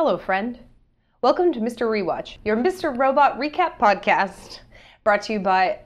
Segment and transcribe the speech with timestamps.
[0.00, 0.60] Hello, friend.
[1.22, 1.88] Welcome to Mr.
[1.88, 2.96] Rewatch, your Mr.
[2.96, 4.60] Robot recap podcast,
[5.02, 5.80] brought to you by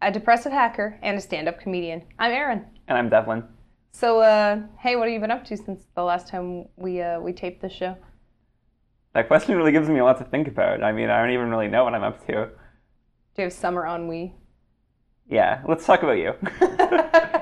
[0.00, 2.02] a depressive hacker and a stand-up comedian.
[2.18, 2.64] I'm Aaron.
[2.88, 3.44] And I'm Devlin.
[3.92, 7.20] So, uh, hey, what have you been up to since the last time we uh,
[7.20, 7.94] we taped this show?
[9.12, 10.82] That question really gives me a lot to think about.
[10.82, 12.32] I mean, I don't even really know what I'm up to.
[12.32, 12.48] Do
[13.36, 14.34] you have summer ennui?
[15.28, 16.34] Yeah, let's talk about you.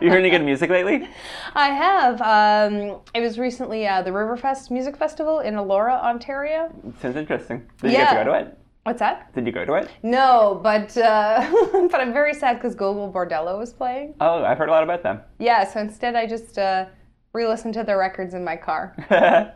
[0.01, 1.09] you heard any good music lately?
[1.55, 2.21] I have.
[2.21, 6.73] Um, it was recently uh, the Riverfest Music Festival in Elora, Ontario.
[7.01, 7.65] Sounds interesting.
[7.80, 8.59] Did you get to go to it?
[8.83, 9.33] What's that?
[9.35, 9.91] Did you go to it?
[10.03, 11.49] No, but uh,
[11.91, 14.15] but I'm very sad because Gogol Bordello was playing.
[14.21, 15.21] Oh, I've heard a lot about them.
[15.39, 16.87] Yeah, so instead I just uh,
[17.33, 18.95] re-listened to their records in my car.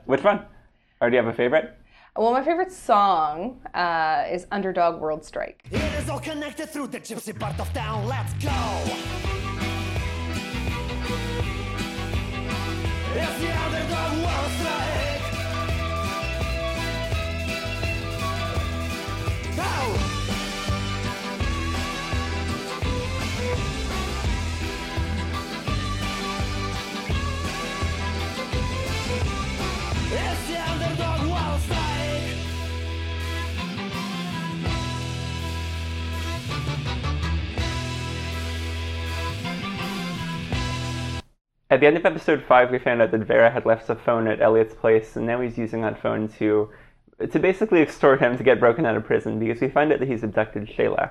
[0.07, 0.45] Which one?
[1.01, 1.77] Or do you have a favorite?
[2.17, 5.63] Well, my favorite song uh, is Underdog World Strike.
[5.71, 8.07] It is all connected through the gypsy part of town.
[8.07, 8.51] Let's go.
[13.13, 15.00] It's the underdog world strike.
[41.71, 44.27] At the end of episode five, we found out that Vera had left a phone
[44.27, 46.69] at Elliot's place, and now he's using that phone to
[47.31, 50.09] to basically extort him to get broken out of prison because we find out that
[50.09, 51.11] he's abducted Shayla.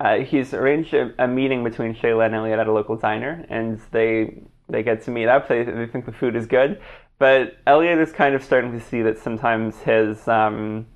[0.00, 3.80] Uh, he's arranged a, a meeting between Shayla and Elliot at a local diner, and
[3.90, 5.48] they they get to meet up.
[5.48, 6.78] They, they think the food is good,
[7.18, 10.86] but Elliot is kind of starting to see that sometimes his um,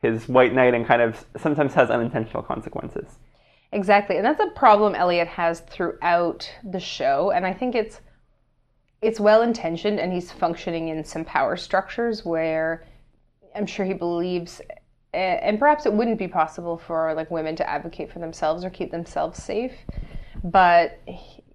[0.00, 3.18] his white knighting kind of sometimes has unintentional consequences.
[3.70, 8.00] Exactly, and that's a problem Elliot has throughout the show, and I think it's
[9.02, 12.84] it's well intentioned, and he's functioning in some power structures where
[13.54, 14.62] I'm sure he believes,
[15.12, 18.90] and perhaps it wouldn't be possible for like women to advocate for themselves or keep
[18.90, 19.74] themselves safe,
[20.44, 21.00] but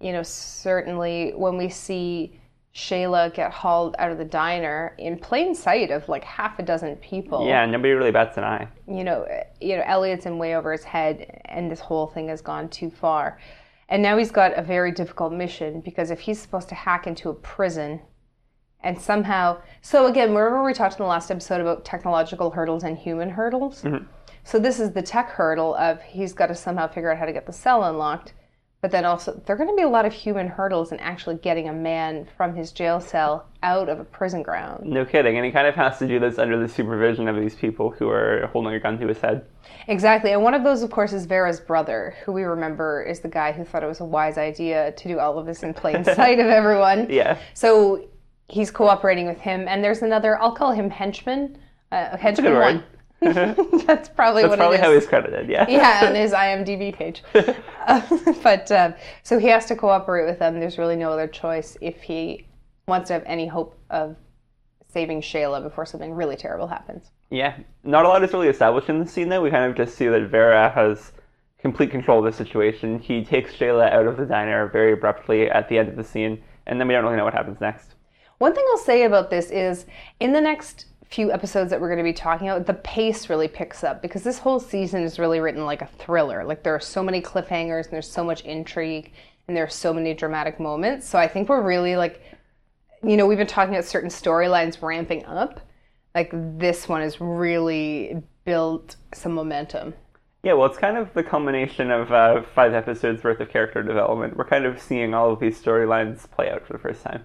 [0.00, 2.38] you know certainly when we see
[2.74, 6.94] Shayla get hauled out of the diner in plain sight of like half a dozen
[6.96, 8.68] people Yeah, nobody really bats an eye.
[8.86, 9.26] you know,
[9.60, 12.90] you know, Elliot's in way over his head, and this whole thing has gone too
[12.90, 13.40] far.
[13.88, 17.30] And now he's got a very difficult mission because if he's supposed to hack into
[17.30, 18.00] a prison
[18.80, 22.98] and somehow, so again, remember we talked in the last episode about technological hurdles and
[22.98, 23.82] human hurdles?
[23.82, 24.04] Mm-hmm.
[24.44, 27.32] So this is the tech hurdle of he's got to somehow figure out how to
[27.32, 28.34] get the cell unlocked.
[28.80, 31.34] But then also, there are going to be a lot of human hurdles in actually
[31.36, 34.86] getting a man from his jail cell out of a prison ground.
[34.86, 37.56] No kidding, and he kind of has to do this under the supervision of these
[37.56, 39.44] people who are holding a gun to his head.
[39.88, 40.30] Exactly.
[40.30, 43.50] And one of those, of course, is Vera's brother, who we remember is the guy
[43.50, 46.38] who thought it was a wise idea to do all of this in plain sight
[46.38, 47.08] of everyone.
[47.10, 47.36] Yeah.
[47.54, 48.08] So
[48.46, 49.66] he's cooperating with him.
[49.66, 51.58] And there's another, I'll call him henchman.
[51.90, 52.84] Uh, henchman good one.
[53.20, 55.66] That's probably That's what probably how he's credited, yeah.
[55.68, 57.24] yeah, on his IMDb page.
[57.34, 58.00] Uh,
[58.42, 60.60] but um, so he has to cooperate with them.
[60.60, 62.46] There's really no other choice if he
[62.86, 64.16] wants to have any hope of
[64.92, 67.10] saving Shayla before something really terrible happens.
[67.30, 67.56] Yeah.
[67.82, 69.42] Not a lot is really established in the scene, though.
[69.42, 71.12] We kind of just see that Vera has
[71.58, 73.00] complete control of the situation.
[73.00, 76.42] He takes Shayla out of the diner very abruptly at the end of the scene,
[76.66, 77.94] and then we don't really know what happens next.
[78.38, 79.84] One thing I'll say about this is
[80.20, 83.48] in the next few episodes that we're going to be talking about, the pace really
[83.48, 86.44] picks up because this whole season is really written like a thriller.
[86.44, 89.12] Like there are so many cliffhangers and there's so much intrigue
[89.46, 91.08] and there are so many dramatic moments.
[91.08, 92.22] So I think we're really like,
[93.02, 95.60] you know, we've been talking about certain storylines ramping up.
[96.14, 99.94] Like this one has really built some momentum.
[100.42, 104.36] Yeah, well, it's kind of the culmination of uh, five episodes worth of character development.
[104.36, 107.24] We're kind of seeing all of these storylines play out for the first time.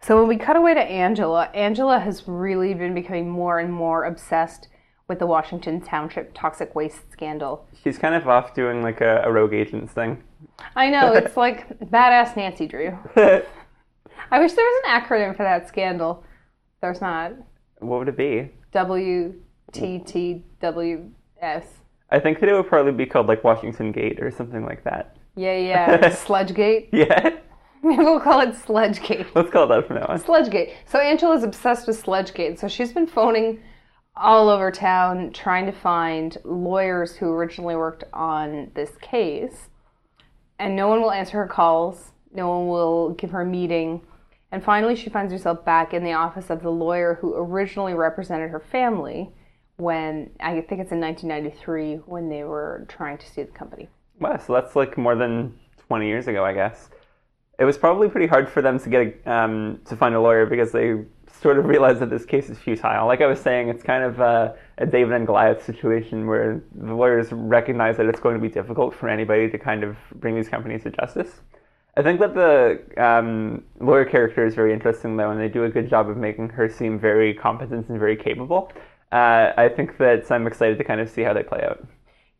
[0.00, 4.04] So when we cut away to Angela, Angela has really been becoming more and more
[4.04, 4.68] obsessed
[5.08, 7.66] with the Washington Township toxic waste scandal.
[7.82, 10.22] She's kind of off doing like a, a rogue agents thing.
[10.74, 12.96] I know, it's like badass Nancy Drew.
[13.16, 16.24] I wish there was an acronym for that scandal.
[16.80, 17.32] There's not.
[17.78, 18.50] what would it be?
[18.72, 21.64] WTTWS.
[22.10, 25.16] I think that it would probably be called like Washington Gate or something like that.
[25.36, 26.10] Yeah, yeah.
[26.14, 26.88] Sludge Gate?
[26.92, 27.36] Yeah,
[27.96, 29.26] we'll call it Sludgegate.
[29.36, 30.20] let's call it that from now on.
[30.20, 30.74] Sludgegate.
[30.86, 32.58] So Angela's obsessed with Sludgegate.
[32.58, 33.62] So she's been phoning
[34.16, 39.68] all over town trying to find lawyers who originally worked on this case.
[40.58, 42.10] And no one will answer her calls.
[42.32, 44.02] No one will give her a meeting.
[44.50, 48.50] And finally, she finds herself back in the office of the lawyer who originally represented
[48.50, 49.30] her family
[49.76, 53.88] when, I think it's in 1993, when they were trying to sue the company.
[54.18, 55.56] Wow, so that's like more than
[55.86, 56.88] 20 years ago, I guess.
[57.58, 60.46] It was probably pretty hard for them to get a, um, to find a lawyer
[60.46, 61.04] because they
[61.40, 63.06] sort of realized that this case is futile.
[63.06, 66.94] Like I was saying, it's kind of uh, a David and Goliath situation where the
[66.94, 70.48] lawyers recognize that it's going to be difficult for anybody to kind of bring these
[70.48, 71.40] companies to justice.
[71.98, 75.70] I think that the um, lawyer character is very interesting, though, and they do a
[75.70, 78.70] good job of making her seem very competent and very capable.
[79.12, 81.86] Uh, I think that I'm excited to kind of see how they play out.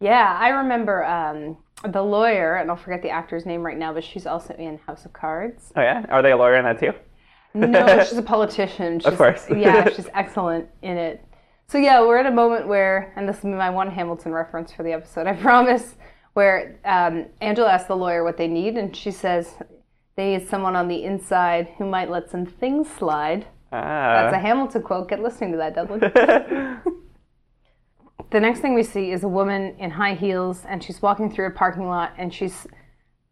[0.00, 1.56] Yeah, I remember um,
[1.90, 5.04] the lawyer, and I'll forget the actor's name right now, but she's also in House
[5.04, 5.72] of Cards.
[5.76, 6.92] Oh yeah, are they a lawyer in that too?
[7.54, 9.00] No, she's a politician.
[9.00, 9.46] She's, course.
[9.50, 11.24] yeah, she's excellent in it.
[11.68, 14.82] So yeah, we're at a moment where, and this is my one Hamilton reference for
[14.82, 15.94] the episode, I promise,
[16.34, 19.54] where um, Angela asks the lawyer what they need, and she says
[20.16, 23.46] they need someone on the inside who might let some things slide.
[23.72, 24.22] Ah.
[24.22, 24.38] That's a.
[24.38, 25.08] Hamilton quote.
[25.08, 26.92] Get listening to that, Dudley.
[28.30, 31.46] The next thing we see is a woman in high heels, and she's walking through
[31.46, 32.66] a parking lot, and she's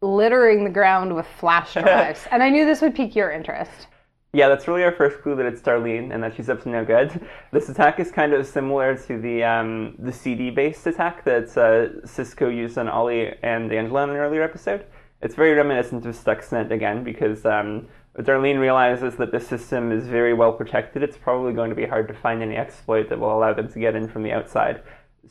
[0.00, 2.26] littering the ground with flash drives.
[2.30, 3.88] and I knew this would pique your interest.
[4.34, 6.84] Yeah, that's really our first clue that it's Darlene and that she's up to no
[6.84, 7.24] good.
[7.52, 12.48] This attack is kind of similar to the um, the CD-based attack that uh, Cisco
[12.48, 14.86] used on Ollie and Angela in an earlier episode.
[15.22, 17.86] It's very reminiscent of Stuxnet again because um,
[18.22, 21.02] Darlene realizes that the system is very well protected.
[21.02, 23.78] It's probably going to be hard to find any exploit that will allow them to
[23.80, 24.82] get in from the outside.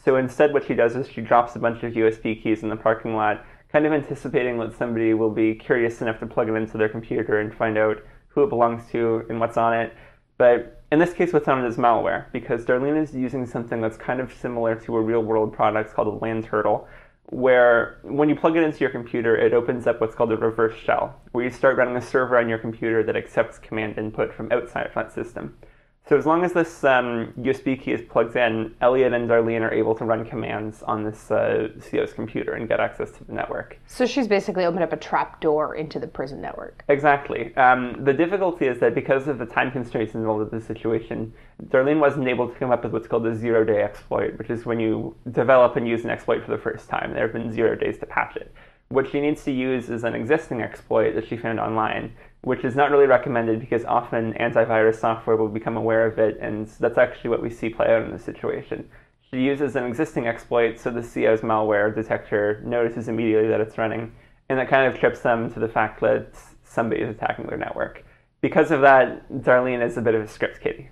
[0.03, 2.75] So instead, what she does is she drops a bunch of USB keys in the
[2.75, 6.77] parking lot, kind of anticipating that somebody will be curious enough to plug it into
[6.77, 9.93] their computer and find out who it belongs to and what's on it.
[10.37, 13.97] But in this case, what's on it is malware because Darlene is using something that's
[13.97, 16.87] kind of similar to a real world product called a LAN Turtle,
[17.33, 20.77] where when you plug it into your computer, it opens up what's called a reverse
[20.77, 24.51] shell, where you start running a server on your computer that accepts command input from
[24.51, 25.57] outside of that system.
[26.05, 29.73] So as long as this um, USB key is plugged in, Elliot and Darlene are
[29.73, 33.79] able to run commands on this uh, CO's computer and get access to the network.
[33.87, 36.83] So she's basically opened up a trap door into the prison network.
[36.89, 37.55] Exactly.
[37.55, 41.33] Um, the difficulty is that because of the time constraints involved with this situation,
[41.67, 44.65] Darlene wasn't able to come up with what's called a zero day exploit, which is
[44.65, 47.13] when you develop and use an exploit for the first time.
[47.13, 48.53] There have been zero days to patch it.
[48.89, 52.75] What she needs to use is an existing exploit that she found online, which is
[52.75, 57.29] not really recommended because often antivirus software will become aware of it, and that's actually
[57.29, 58.87] what we see play out in this situation.
[59.31, 64.11] She uses an existing exploit so the CO's malware detector notices immediately that it's running,
[64.49, 68.03] and that kind of trips them to the fact that somebody is attacking their network.
[68.41, 70.89] Because of that, Darlene is a bit of a script kiddie.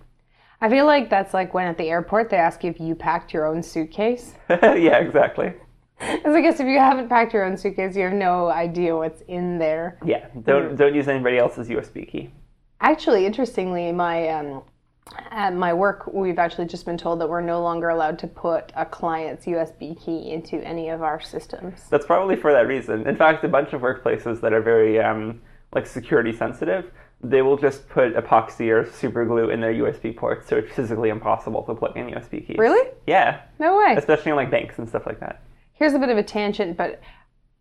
[0.62, 3.34] I feel like that's like when at the airport they ask you if you packed
[3.34, 4.36] your own suitcase.
[4.50, 5.54] yeah, exactly.
[6.16, 9.22] Because I guess if you haven't packed your own suitcase, you have no idea what's
[9.28, 9.98] in there.
[10.06, 12.32] Yeah, don't don't use anybody else's USB key.
[12.80, 14.64] Actually, interestingly, my um,
[15.30, 18.72] at my work, we've actually just been told that we're no longer allowed to put
[18.76, 21.88] a client's USB key into any of our systems.
[21.90, 23.08] That's probably for that reason.
[23.08, 25.42] In fact, a bunch of workplaces that are very um,
[25.74, 26.92] like security sensitive,
[27.24, 31.10] they will just put epoxy or super glue in their USB ports, so it's physically
[31.10, 32.58] impossible to plug in USB keys.
[32.58, 32.90] Really?
[33.06, 33.96] Yeah, No way.
[33.98, 35.42] especially in like banks and stuff like that.
[35.82, 37.02] Here's a bit of a tangent, but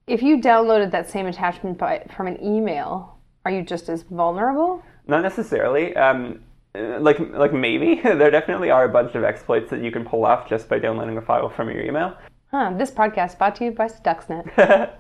[0.07, 4.83] if you downloaded that same attachment by, from an email, are you just as vulnerable?
[5.07, 5.97] Not necessarily.
[5.97, 6.41] Um,
[6.75, 10.27] uh, like like maybe there definitely are a bunch of exploits that you can pull
[10.27, 12.15] off just by downloading a file from your email.
[12.51, 14.91] Huh, this podcast brought to you by Stuxnet.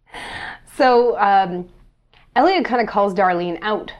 [0.74, 1.68] so, um,
[2.36, 3.92] Elliot kind of calls Darlene out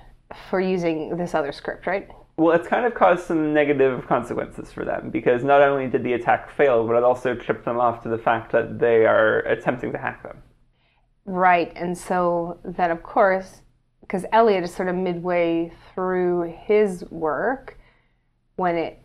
[0.49, 2.09] for using this other script, right?
[2.37, 6.15] Well, it's kind of caused some negative consequences for them because not only did the
[6.15, 9.93] attack fail, but it also tripped them off to the fact that they are attempting
[9.93, 10.43] to hack them.
[11.25, 13.61] Right, and so then, of course,
[14.01, 17.79] because Elliot is sort of midway through his work
[18.57, 18.99] when it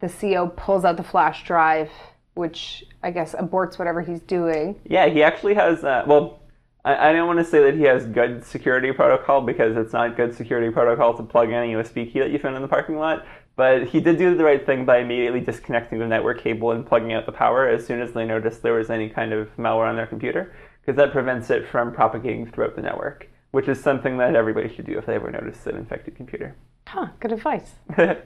[0.00, 1.90] the CO pulls out the flash drive,
[2.34, 4.80] which I guess aborts whatever he's doing.
[4.84, 5.84] Yeah, he actually has.
[5.84, 6.42] Uh, well,
[6.86, 10.16] I, I don't want to say that he has good security protocol because it's not
[10.16, 12.96] good security protocol to plug in a USB key that you found in the parking
[12.96, 13.26] lot.
[13.56, 17.12] But he did do the right thing by immediately disconnecting the network cable and plugging
[17.12, 19.96] out the power as soon as they noticed there was any kind of malware on
[19.96, 24.36] their computer, because that prevents it from propagating throughout the network, which is something that
[24.36, 26.54] everybody should do if they ever notice an infected computer.
[26.86, 27.72] Huh, good advice.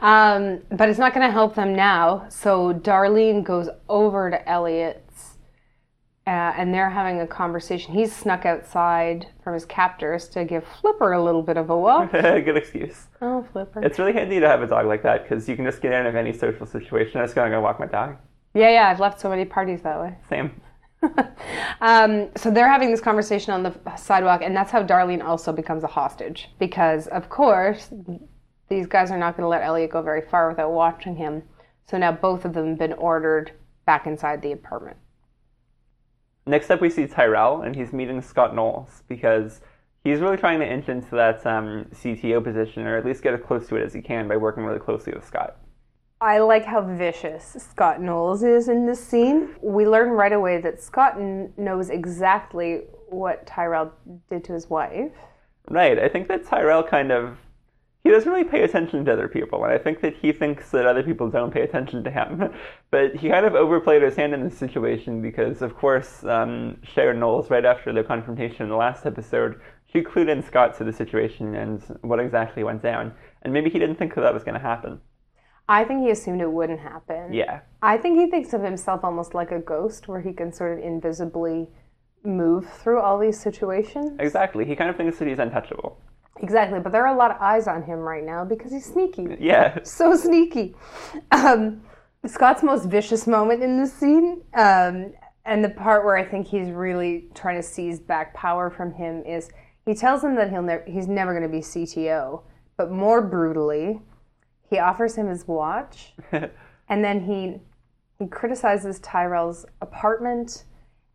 [0.00, 2.26] Um, but it's not going to help them now.
[2.30, 5.07] So Darlene goes over to Elliot's,
[6.28, 7.94] uh, and they're having a conversation.
[7.94, 12.12] He's snuck outside from his captors to give Flipper a little bit of a walk.
[12.12, 13.06] good excuse.
[13.22, 13.82] oh, Flipper.
[13.82, 16.04] It's really handy to have a dog like that because you can just get out
[16.04, 17.18] of any social situation.
[17.18, 18.16] I'm just gonna go walk my dog.
[18.52, 18.88] yeah, yeah.
[18.90, 20.16] I've left so many parties that way.
[20.28, 20.60] Same.
[21.80, 25.84] Um, so they're having this conversation on the sidewalk, and that's how Darlene also becomes
[25.84, 26.50] a hostage.
[26.58, 27.90] Because, of course,
[28.68, 31.44] these guys are not going to let Elliot go very far without watching him.
[31.88, 33.52] So now both of them have been ordered
[33.86, 34.96] back inside the apartment.
[36.48, 39.60] Next up, we see Tyrell, and he's meeting Scott Knowles because
[40.04, 43.40] He's really trying to inch into that um, CTO position, or at least get as
[43.40, 45.56] close to it as he can by working really closely with Scott.
[46.20, 49.54] I like how vicious Scott Knowles is in this scene.
[49.60, 53.92] We learn right away that Scott kn- knows exactly what Tyrell
[54.30, 55.12] did to his wife.
[55.68, 55.98] Right.
[55.98, 57.36] I think that Tyrell kind of
[58.04, 60.86] he doesn't really pay attention to other people, and I think that he thinks that
[60.86, 62.50] other people don't pay attention to him.
[62.90, 67.20] But he kind of overplayed his hand in this situation because, of course, um, Sharon
[67.20, 69.60] Knowles, right after the confrontation in the last episode,
[69.92, 73.12] she clued in Scott to the situation and what exactly went down.
[73.42, 75.02] And maybe he didn't think that that was going to happen.
[75.68, 77.32] I think he assumed it wouldn't happen.
[77.32, 77.60] Yeah.
[77.82, 80.84] I think he thinks of himself almost like a ghost where he can sort of
[80.84, 81.68] invisibly
[82.24, 84.16] move through all these situations.
[84.18, 84.64] Exactly.
[84.64, 86.00] He kind of thinks that he's untouchable.
[86.40, 89.36] Exactly, but there are a lot of eyes on him right now because he's sneaky.
[89.40, 89.78] Yeah.
[89.82, 90.74] So sneaky.
[91.32, 91.82] Um,
[92.26, 95.12] Scott's most vicious moment in this scene, um,
[95.44, 99.22] and the part where I think he's really trying to seize back power from him
[99.24, 99.50] is
[99.86, 102.42] he tells him that he'll never he's never going to be CTO,
[102.76, 104.00] but more brutally,
[104.68, 107.60] he offers him his watch, and then he
[108.18, 110.64] he criticizes Tyrell's apartment,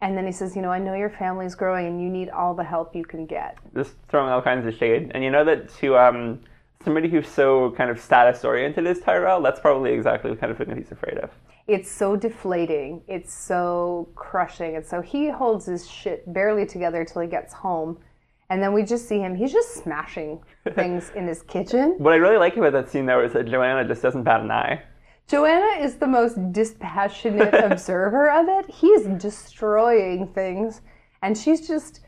[0.03, 2.53] and then he says, you know, I know your family's growing and you need all
[2.53, 3.57] the help you can get.
[3.73, 5.11] Just throwing all kinds of shade.
[5.13, 6.39] And you know that to um,
[6.83, 10.57] somebody who's so kind of status oriented as Tyrell, that's probably exactly the kind of
[10.57, 11.29] thing that he's afraid of.
[11.67, 17.21] it's so deflating it's so crushing and so he holds his shit barely together till
[17.21, 17.97] he gets home
[18.49, 20.31] and then we just see him he's just smashing
[20.75, 23.87] things in his kitchen What I really like about that scene, though, is that Joanna
[23.87, 24.75] just doesn't bat an eye.
[25.27, 30.81] Joanna is the most dispassionate observer of it he's destroying things
[31.21, 32.01] and she's just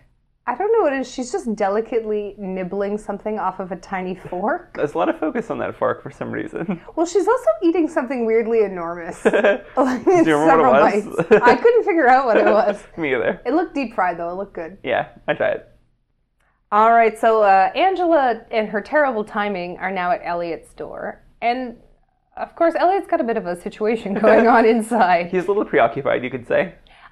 [0.48, 4.16] i don't know what it is she's just delicately nibbling something off of a tiny
[4.30, 6.82] fork There's a lot of focus on that fork for some reason.
[6.96, 11.16] well she's also eating something weirdly enormous Do you remember what it was?
[11.16, 13.42] bites i couldn't figure out what it was Me either.
[13.46, 14.30] It looked deep fried though.
[14.30, 14.78] It looked good.
[14.84, 15.62] Yeah, I tried.
[16.72, 21.78] All right, so uh, Angela and her terrible timing are now at Elliot's door, and
[22.38, 25.65] of course, Elliot's got a bit of a situation going on inside, He's a little
[25.65, 26.62] preoccupied, you could say.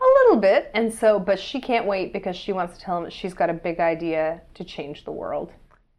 [0.01, 3.03] a little bit, and so, but she can't wait because she wants to tell him
[3.03, 5.51] that she's got a big idea to change the world.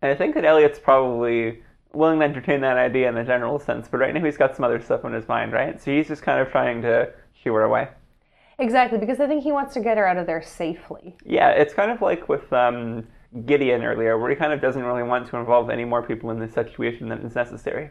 [0.02, 1.62] And I think that Elliot's probably
[1.94, 4.64] willing to entertain that idea in the general sense, but right now he's got some
[4.64, 5.80] other stuff on his mind, right?
[5.80, 7.10] So he's just kind of trying to
[7.42, 7.88] shoo her away.
[8.58, 11.16] Exactly, because I think he wants to get her out of there safely.
[11.24, 13.06] Yeah, it's kind of like with um,
[13.46, 16.38] Gideon earlier, where he kind of doesn't really want to involve any more people in
[16.38, 17.90] this situation than is necessary.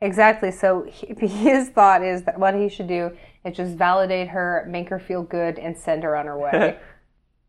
[0.00, 0.50] Exactly.
[0.50, 4.88] So he, his thought is that what he should do is just validate her, make
[4.88, 6.78] her feel good, and send her on her way.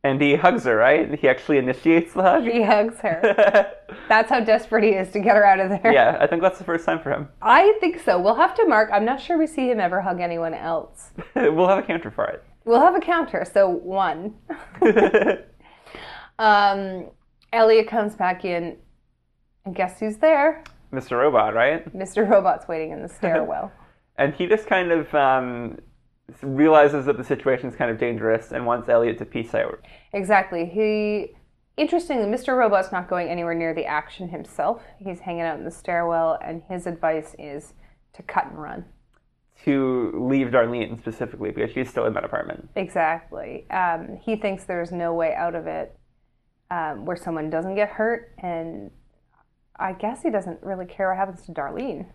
[0.04, 1.14] And he hugs her, right?
[1.14, 2.44] He actually initiates the hug.
[2.46, 3.72] he hugs her.
[4.10, 5.94] That's how desperate he is to get her out of there.
[5.94, 7.28] yeah, I think that's the first time for him.
[7.40, 8.20] I think so.
[8.20, 8.90] We'll have to mark.
[8.92, 11.12] I'm not sure we see him ever hug anyone else.
[11.36, 12.44] we'll have a counter for it.
[12.66, 13.46] We'll have a counter.
[13.46, 14.34] So one.
[16.40, 17.12] Um,
[17.54, 18.78] Elliot comes back in,
[19.66, 20.64] and guess who's there?
[20.92, 21.20] Mr.
[21.20, 21.92] Robot, right?
[21.96, 22.30] Mr.
[22.30, 23.72] Robot's waiting in the stairwell.
[24.18, 25.80] And he just kind of um,
[26.44, 29.80] realizes that the situation is kind of dangerous and wants Elliot to peace out.
[30.14, 30.66] exactly.
[30.66, 31.36] He.
[31.78, 32.56] Interestingly, Mr.
[32.56, 34.84] Robot's not going anywhere near the action himself.
[35.00, 37.74] He's hanging out in the stairwell, and his advice is
[38.14, 38.86] to cut and run.
[39.64, 42.70] To leave Darlene specifically because she's still in that apartment.
[42.76, 43.66] Exactly.
[43.72, 45.98] Um, he thinks there's no way out of it
[46.70, 48.92] um, where someone doesn't get hurt, and
[49.82, 52.06] I guess he doesn't really care what happens to Darlene.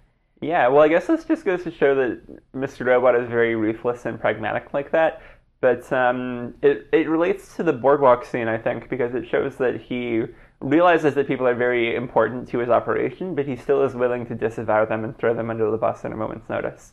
[0.41, 2.21] Yeah, well, I guess this just goes to show that
[2.55, 2.87] Mr.
[2.87, 5.23] Robot is very ruthless and pragmatic like that.
[5.61, 9.81] But um, it, it relates to the boardwalk scene, I think, because it shows that
[9.81, 10.23] he
[10.61, 14.35] realizes that people are very important to his operation, but he still is willing to
[14.35, 16.93] disavow them and throw them under the bus at a moment's notice.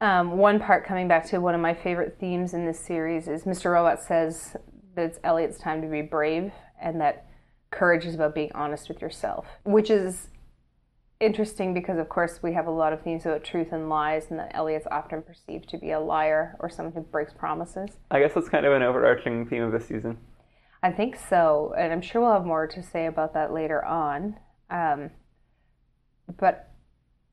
[0.00, 3.42] Um, one part coming back to one of my favorite themes in this series is
[3.42, 3.72] Mr.
[3.72, 4.56] Robot says
[4.94, 7.27] that it's Elliot's time to be brave and that
[7.70, 10.28] courage is about being honest with yourself, which is
[11.20, 14.38] interesting because, of course, we have a lot of themes about truth and lies, and
[14.38, 17.90] that Elliot's often perceived to be a liar or someone who breaks promises.
[18.10, 20.18] I guess that's kind of an overarching theme of this season.
[20.82, 24.36] I think so, and I'm sure we'll have more to say about that later on.
[24.70, 25.10] Um,
[26.38, 26.70] but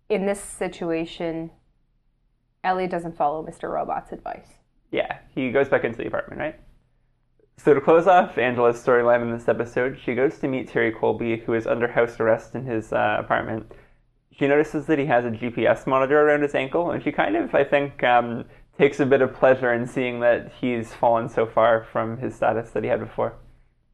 [0.10, 1.52] in this situation,
[2.64, 3.72] Elliot doesn't follow Mr.
[3.72, 4.48] Robot's advice.
[4.92, 6.60] Yeah, he goes back into the apartment, right?
[7.58, 11.38] So to close off Angela's storyline in this episode, she goes to meet Terry Colby,
[11.38, 13.72] who is under house arrest in his uh, apartment.
[14.32, 17.56] She notices that he has a GPS monitor around his ankle, and she kind of,
[17.56, 18.46] I think, um,
[18.78, 22.72] takes a bit of pleasure in seeing that he's fallen so far from his status
[22.72, 23.34] that he had before.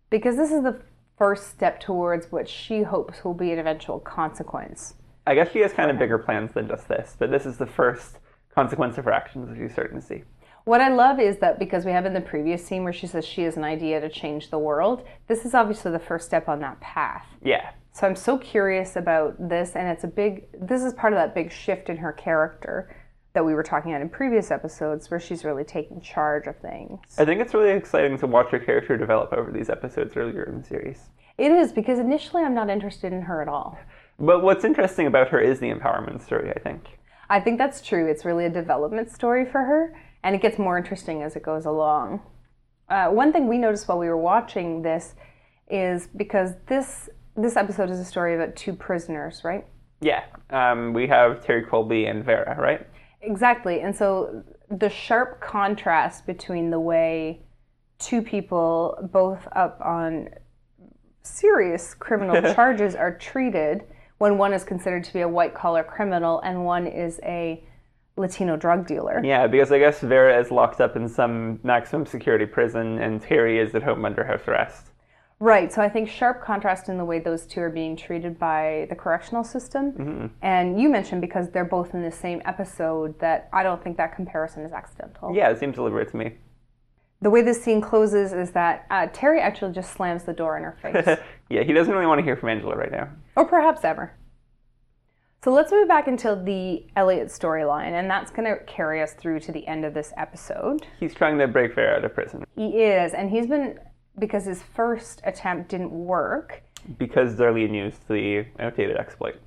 [0.09, 0.81] Because this is the
[1.17, 4.95] first step towards what she hopes will be an eventual consequence.
[5.27, 7.67] I guess she has kind of bigger plans than just this, but this is the
[7.67, 8.17] first
[8.53, 10.23] consequence of her actions, as you're starting to see.
[10.63, 13.25] What I love is that because we have in the previous scene where she says
[13.25, 16.59] she has an idea to change the world, this is obviously the first step on
[16.59, 17.25] that path.
[17.43, 17.71] Yeah.
[17.93, 21.33] So I'm so curious about this, and it's a big, this is part of that
[21.35, 22.95] big shift in her character
[23.33, 26.99] that we were talking about in previous episodes where she's really taking charge of things.
[27.17, 30.61] I think it's really exciting to watch her character develop over these episodes earlier in
[30.61, 31.09] the series.
[31.37, 33.79] It is because initially I'm not interested in her at all.
[34.19, 36.99] But what's interesting about her is the empowerment story, I think.
[37.29, 38.07] I think that's true.
[38.07, 41.65] It's really a development story for her, and it gets more interesting as it goes
[41.65, 42.21] along.
[42.89, 45.15] Uh, one thing we noticed while we were watching this
[45.69, 49.65] is because this this episode is a story about two prisoners, right?
[50.01, 50.23] Yeah.
[50.49, 52.85] Um, we have Terry Colby and Vera, right?
[53.21, 53.79] Exactly.
[53.81, 57.43] And so the sharp contrast between the way
[57.99, 60.29] two people, both up on
[61.23, 63.83] serious criminal charges, are treated
[64.17, 67.63] when one is considered to be a white collar criminal and one is a
[68.17, 69.21] Latino drug dealer.
[69.23, 73.59] Yeah, because I guess Vera is locked up in some maximum security prison and Terry
[73.59, 74.87] is at home under house arrest.
[75.39, 75.73] Right.
[75.73, 78.95] So I think sharp contrast in the way those two are being treated by the
[78.95, 80.31] correctional system.
[80.43, 84.15] And you mentioned because they're both in the same episode that I don't think that
[84.15, 85.33] comparison is accidental.
[85.33, 86.33] Yeah, it seems deliberate to me.
[87.23, 90.63] The way this scene closes is that uh, Terry actually just slams the door in
[90.63, 91.17] her face.
[91.49, 93.09] yeah, he doesn't really want to hear from Angela right now.
[93.35, 94.13] or perhaps ever.
[95.43, 99.39] So let's move back into the Elliot storyline, and that's going to carry us through
[99.39, 100.85] to the end of this episode.
[100.99, 103.79] He's trying to break Vera out of prison He is, and he's been,
[104.19, 106.61] because his first attempt didn't work,
[106.99, 109.41] because Darlene used the outdated exploit.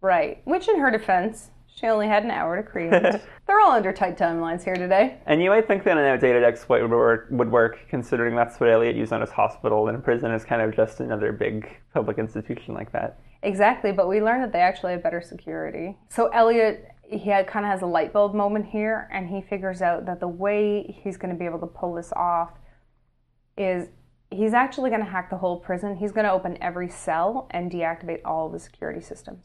[0.00, 2.90] right, which in her defense, she only had an hour to create.
[3.46, 5.18] They're all under tight timelines here today.
[5.26, 8.68] And you might think that an outdated exploit would work, would work, considering that's what
[8.68, 12.74] Elliot used on his hospital, and prison is kind of just another big public institution
[12.74, 13.20] like that.
[13.46, 15.96] Exactly, but we learned that they actually have better security.
[16.08, 20.04] So Elliot, he kind of has a light bulb moment here, and he figures out
[20.06, 22.50] that the way he's going to be able to pull this off
[23.56, 23.88] is
[24.32, 25.94] he's actually going to hack the whole prison.
[25.96, 29.44] He's going to open every cell and deactivate all the security systems.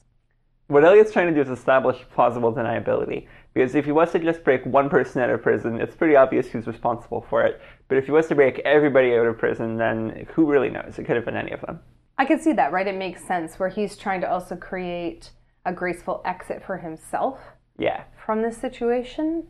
[0.65, 3.27] What Elliot's trying to do is establish plausible deniability.
[3.53, 6.47] Because if he was to just break one person out of prison, it's pretty obvious
[6.47, 7.61] who's responsible for it.
[7.87, 10.97] But if he was to break everybody out of prison, then who really knows?
[10.97, 11.81] It could have been any of them.
[12.21, 12.85] I can see that, right?
[12.85, 15.31] It makes sense where he's trying to also create
[15.65, 17.39] a graceful exit for himself
[17.79, 18.03] Yeah.
[18.23, 19.47] from this situation.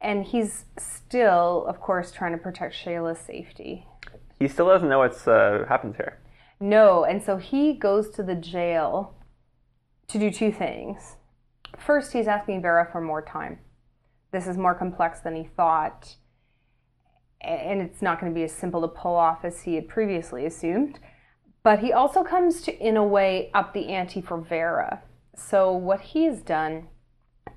[0.00, 3.86] And he's still, of course, trying to protect Shayla's safety.
[4.38, 6.18] He still doesn't know what's uh, happened here.
[6.58, 9.14] No, and so he goes to the jail
[10.08, 11.16] to do two things.
[11.76, 13.58] First, he's asking Vera for more time.
[14.32, 16.16] This is more complex than he thought,
[17.42, 20.46] and it's not going to be as simple to pull off as he had previously
[20.46, 20.98] assumed.
[21.66, 25.02] But he also comes to, in a way, up the ante for Vera.
[25.34, 26.86] So, what he's done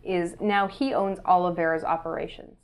[0.03, 2.57] is now he owns all of Vera's operations.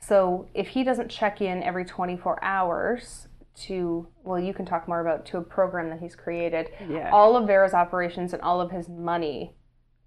[0.00, 3.28] So, if he doesn't check in every 24 hours
[3.66, 7.10] to, well, you can talk more about to a program that he's created, Yeah.
[7.12, 9.54] all of Vera's operations and all of his money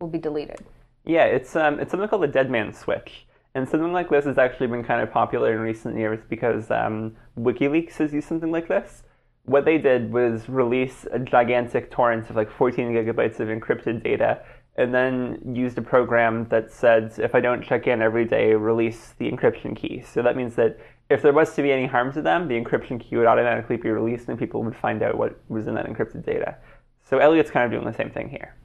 [0.01, 0.65] will be deleted.
[1.03, 4.39] Yeah, it's um, it's something called the Dead Man Switch, and something like this has
[4.39, 8.67] actually been kind of popular in recent years because um, WikiLeaks has used something like
[8.67, 9.03] this.
[9.45, 14.41] What they did was release a gigantic torrent of like 14 gigabytes of encrypted data,
[14.75, 19.13] and then used a program that said, if I don't check in every day, release
[19.17, 20.03] the encryption key.
[20.05, 20.77] So that means that
[21.09, 23.89] if there was to be any harm to them, the encryption key would automatically be
[23.89, 26.57] released, and people would find out what was in that encrypted data.
[27.03, 28.55] So Elliot's kind of doing the same thing here.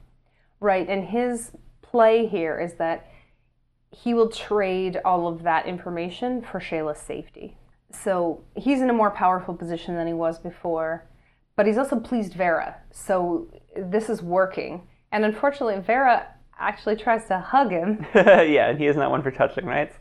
[0.59, 3.07] Right, and his play here is that
[3.91, 7.57] he will trade all of that information for Shayla's safety.
[7.93, 11.07] So he's in a more powerful position than he was before,
[11.55, 12.77] but he's also pleased Vera.
[12.91, 14.87] So this is working.
[15.11, 16.27] And unfortunately, Vera
[16.57, 18.05] actually tries to hug him.
[18.15, 19.91] yeah, and he is not one for touching, right?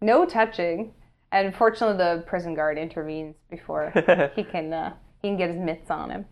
[0.00, 0.94] No touching.
[1.32, 3.92] And fortunately, the prison guard intervenes before
[4.36, 6.26] he can uh, he can get his mitts on him.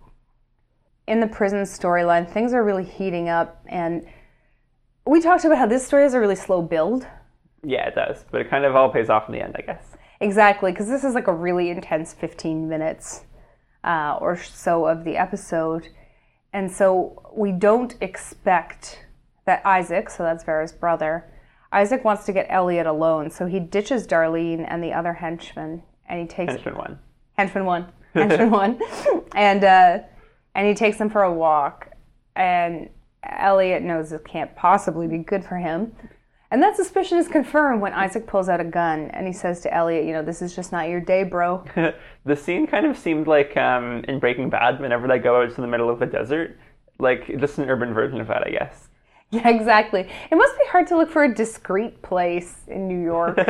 [1.08, 4.06] In the prison storyline, things are really heating up, and
[5.04, 7.06] we talked about how this story has a really slow build.
[7.64, 9.84] Yeah, it does, but it kind of all pays off in the end, I guess.
[10.22, 13.24] Exactly, because this is like a really intense 15 minutes
[13.82, 15.88] uh, or so of the episode.
[16.52, 19.04] And so we don't expect
[19.46, 21.28] that Isaac, so that's Vera's brother,
[21.72, 23.30] Isaac wants to get Elliot alone.
[23.30, 26.98] So he ditches Darlene and the other henchman, and he takes Henchman one.
[27.36, 28.80] henchman one, henchman one,
[29.34, 29.98] and uh,
[30.54, 31.88] and he takes them for a walk.
[32.36, 32.90] And
[33.24, 35.96] Elliot knows it can't possibly be good for him.
[36.52, 39.72] And that suspicion is confirmed when Isaac pulls out a gun and he says to
[39.72, 41.64] Elliot, "You know, this is just not your day, bro."
[42.26, 45.60] the scene kind of seemed like um, in Breaking Bad, whenever they go out to
[45.62, 46.58] the middle of the desert,
[46.98, 48.88] like just an urban version of that, I guess.
[49.30, 50.06] yeah, exactly.
[50.30, 53.38] It must be hard to look for a discreet place in New York.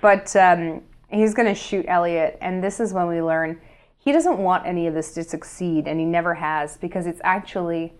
[0.00, 3.60] But um, he's going to shoot Elliot, and this is when we learn
[3.98, 7.94] he doesn't want any of this to succeed, and he never has, because it's actually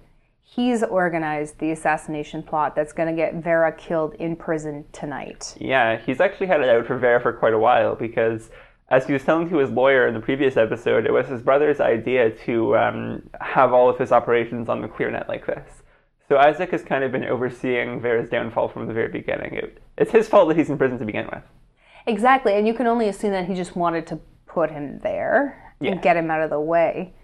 [0.54, 5.54] he's organized the assassination plot that's going to get Vera killed in prison tonight.
[5.60, 8.50] Yeah, he's actually had it out for Vera for quite a while because,
[8.90, 11.80] as he was telling to his lawyer in the previous episode, it was his brother's
[11.80, 15.82] idea to um, have all of his operations on the ClearNet like this.
[16.28, 19.54] So Isaac has kind of been overseeing Vera's downfall from the very beginning.
[19.54, 21.42] It, it's his fault that he's in prison to begin with.
[22.06, 25.92] Exactly, and you can only assume that he just wanted to put him there Yeah.
[25.92, 27.14] and get him out of the way.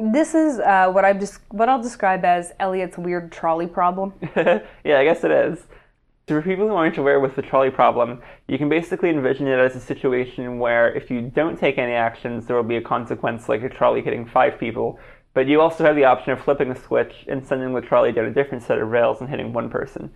[0.00, 4.12] This is uh, what I've just what I'll describe as Elliot's weird trolley problem.
[4.36, 5.58] yeah, I guess it is.
[6.28, 9.58] So for people who aren't aware with the trolley problem, you can basically envision it
[9.58, 13.48] as a situation where if you don't take any actions, there will be a consequence
[13.48, 15.00] like a trolley hitting five people,
[15.34, 18.26] but you also have the option of flipping a switch and sending the trolley down
[18.26, 20.10] a different set of rails and hitting one person.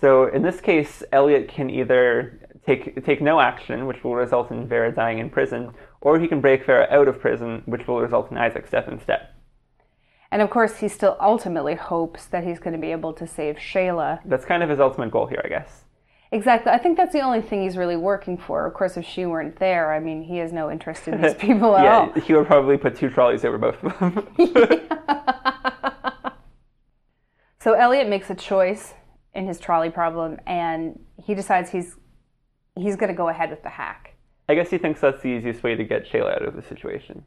[0.00, 4.66] So in this case, Elliot can either take take no action, which will result in
[4.66, 8.30] Vera dying in prison, or he can break Vera out of prison, which will result
[8.30, 9.28] in Isaac's death instead.
[10.30, 13.56] And of course, he still ultimately hopes that he's going to be able to save
[13.56, 14.20] Shayla.
[14.24, 15.84] That's kind of his ultimate goal here, I guess.
[16.32, 16.70] Exactly.
[16.70, 18.64] I think that's the only thing he's really working for.
[18.64, 21.76] Of course, if she weren't there, I mean, he has no interest in these people
[21.76, 22.12] at all.
[22.20, 24.28] He would probably put two trolleys over both of them.
[27.60, 28.94] So Elliot makes a choice
[29.34, 31.96] in his trolley problem, and he decides he's
[32.74, 34.14] he's going to go ahead with the hack.
[34.50, 37.24] I guess he thinks that's the easiest way to get Shayla out of the situation.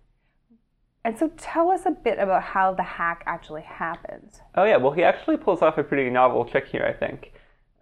[1.05, 4.41] And so, tell us a bit about how the hack actually happens.
[4.55, 7.31] Oh yeah, well he actually pulls off a pretty novel trick here, I think.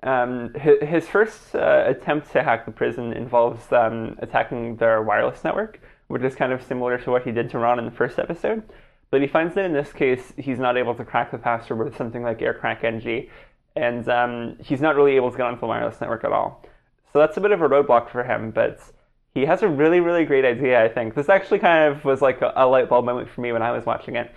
[0.03, 5.43] Um, his, his first uh, attempt to hack the prison involves um, attacking their wireless
[5.43, 8.19] network, which is kind of similar to what he did to Ron in the first
[8.19, 8.61] episode.
[9.09, 11.97] But he finds that in this case, he's not able to crack the password with
[11.97, 13.27] something like AirCrackNG,
[13.75, 16.63] and um, he's not really able to get onto the wireless network at all.
[17.11, 18.79] So that's a bit of a roadblock for him, but
[19.33, 21.15] he has a really, really great idea, I think.
[21.15, 23.85] This actually kind of was like a, light bulb moment for me when I was
[23.85, 24.33] watching it.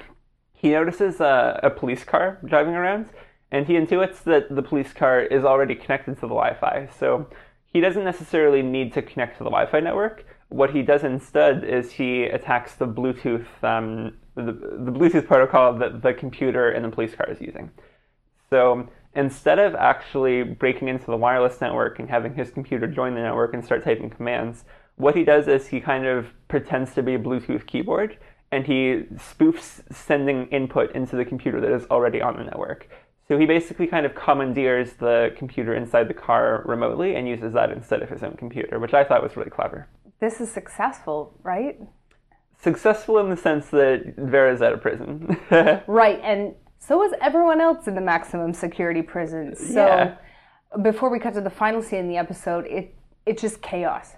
[0.52, 3.11] He notices a, a police car driving around,
[3.50, 6.88] and he intuits that the police car is already connected to the Wi Fi.
[6.98, 7.28] So
[7.72, 10.24] he doesn't necessarily need to connect to the Wi Fi network.
[10.48, 16.02] What he does instead is he attacks the Bluetooth, um, the, the Bluetooth protocol that
[16.02, 17.72] the computer in the police car is using.
[18.48, 23.20] So instead of actually breaking into the wireless network and having his computer join the
[23.20, 24.64] network and start typing commands,
[24.96, 28.16] what he does is he kind of pretends to be a Bluetooth keyboard
[28.52, 32.88] and he spoofs sending input into the computer that is already on the network.
[33.26, 37.70] So he basically kind of commandeers the computer inside the car remotely and uses that
[37.70, 39.88] instead of his own computer, which I thought was really clever.
[40.20, 41.80] This is successful, right?
[42.61, 45.37] Successful in the sense that Vera's out of prison.
[45.87, 49.57] Right, and so is everyone else in the maximum security prison.
[49.57, 50.16] So Yeah.
[50.83, 52.94] before we cut to the final scene in the episode, it
[53.26, 54.14] it's just chaos.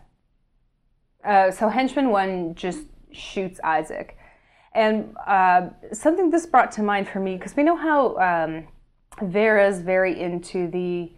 [1.24, 2.80] Uh, so henchman one just
[3.12, 4.16] shoots Isaac,
[4.74, 8.68] and uh, something this brought to mind for me because we know how um,
[9.22, 11.12] Vera's very into the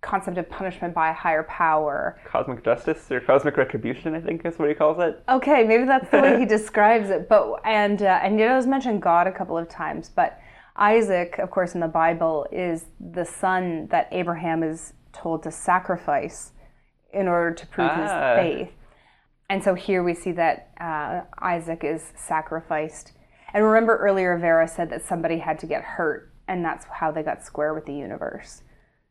[0.00, 2.20] concept of punishment by a higher power.
[2.26, 5.22] cosmic justice or cosmic retribution, I think is what he calls it.
[5.30, 7.26] Okay, maybe that's the way he describes it.
[7.28, 10.10] But and uh, and it does mention God a couple of times.
[10.14, 10.38] But
[10.76, 16.50] Isaac, of course, in the Bible, is the son that Abraham is told to sacrifice
[17.12, 18.02] in order to prove Ah.
[18.02, 18.10] his
[18.44, 18.72] faith.
[19.54, 23.12] And so here we see that uh, Isaac is sacrificed.
[23.52, 27.22] And remember earlier, Vera said that somebody had to get hurt, and that's how they
[27.22, 28.62] got square with the universe.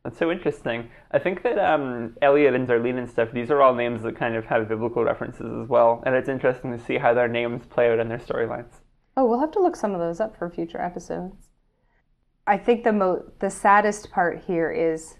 [0.03, 0.89] That's so interesting.
[1.12, 4.36] I think that um, Elliot and Darlene and stuff, these are all names that kind
[4.36, 6.03] of have biblical references as well.
[6.06, 8.82] And it's interesting to see how their names play out in their storylines.
[9.15, 11.51] Oh, we'll have to look some of those up for future episodes.
[12.45, 15.15] I think the mo- the saddest part here is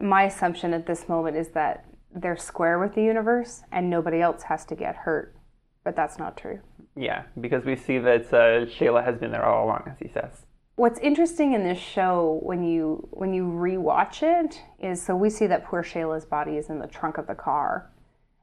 [0.00, 1.84] my assumption at this moment is that
[2.14, 5.34] they're square with the universe and nobody else has to get hurt.
[5.82, 6.60] But that's not true.
[6.96, 10.46] Yeah, because we see that uh, Shayla has been there all along, as he says.
[10.76, 15.46] What's interesting in this show when you when you rewatch it is so we see
[15.46, 17.90] that poor Shayla's body is in the trunk of the car.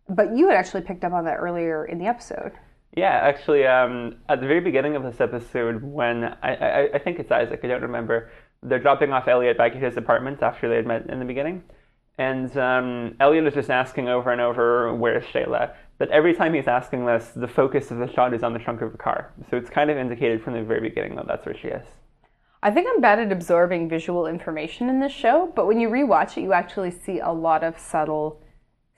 [0.07, 2.53] But you had actually picked up on that earlier in the episode.
[2.95, 7.19] Yeah, actually, um, at the very beginning of this episode, when I, I, I think
[7.19, 8.29] it's Isaac, I don't remember,
[8.63, 11.63] they're dropping off Elliot back at his apartment after they had met in the beginning.
[12.21, 15.73] And um, Elliot is just asking over and over, where's Shayla?
[15.97, 18.84] But every time he's asking this, the focus of the shot is on the trunk
[18.84, 19.34] of the car.
[19.49, 21.84] So it's kind of indicated from the very beginning that that's where she is.
[22.62, 26.38] I think I'm bad at absorbing visual information in this show, but when you rewatch
[26.38, 28.43] it, you actually see a lot of subtle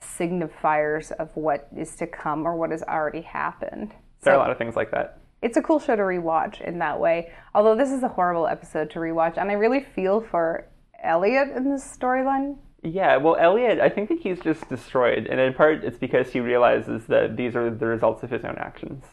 [0.02, 3.94] signifiers of what is to come or what has already happened.
[4.20, 5.18] There are a lot of things like that.
[5.40, 7.32] it's a cool show to rewatch in that way.
[7.54, 10.68] Although this is a horrible episode to rewatch, and I really feel for
[11.02, 12.58] Elliot in this storyline.
[12.86, 16.40] Yeah, well, Elliot, I think that he's just destroyed, and in part it's because he
[16.40, 19.04] realizes that these are the results of his own actions.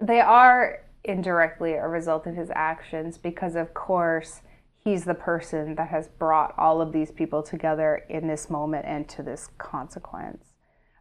[0.00, 4.42] They are indirectly a result of his actions because, of course,
[4.78, 9.08] he's the person that has brought all of these people together in this moment and
[9.08, 10.52] to this consequence.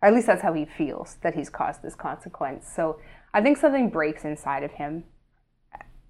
[0.01, 2.67] Or at least that's how he feels that he's caused this consequence.
[2.67, 2.99] So
[3.31, 5.03] I think something breaks inside of him,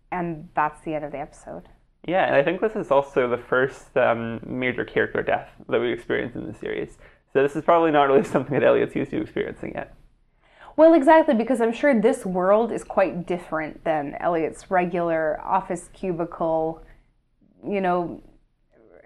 [0.09, 1.67] and that's the end of the episode.
[2.08, 5.91] Yeah, and I think this is also the first um, major character death that we
[5.91, 6.98] experience in the series.
[7.34, 9.96] So this is probably not really something that Elliot's used to experiencing yet.
[10.78, 16.84] Well, exactly, because I'm sure this world is quite different than Elliot's regular office cubicle,
[17.65, 18.22] you know,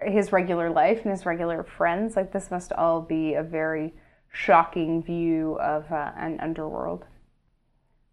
[0.02, 2.16] his regular life and his regular friends.
[2.16, 3.94] Like, this must all be a very
[4.32, 7.04] shocking view of uh, an underworld.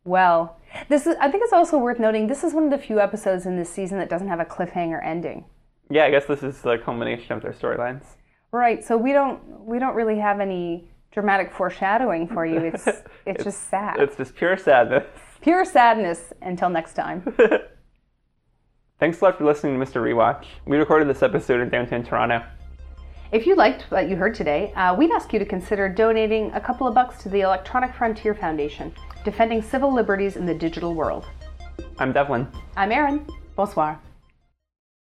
[0.07, 3.01] Well, this is, I think it's also worth noting this is one of the few
[3.01, 5.43] episodes in this season that doesn't have a cliffhanger ending.
[5.89, 8.05] Yeah, I guess this is the culmination of their storylines.
[8.53, 12.59] Right, so we don't we don't really have any dramatic foreshadowing for you.
[12.59, 12.87] It's
[13.25, 13.99] it's, just sad.
[13.99, 15.05] It's just pure sadness.
[15.41, 17.35] Pure sadness until next time.
[18.99, 20.01] Thanks a lot for listening to Mr.
[20.01, 20.45] Rewatch.
[20.65, 22.45] We recorded this episode in downtown Toronto.
[23.33, 26.61] If you liked what you heard today, uh, we'd ask you to consider donating a
[26.61, 28.93] couple of bucks to the Electronic Frontier Foundation,
[29.27, 31.25] defending civil liberties in the digital world.
[31.99, 32.47] I'm Devlin.
[32.77, 33.27] I'm Erin.
[33.57, 33.99] Bonsoir.